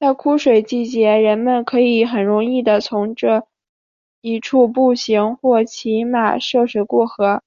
[0.00, 3.46] 在枯水季节人们可以很容易的从这
[4.20, 7.44] 一处步行或骑马涉水过河。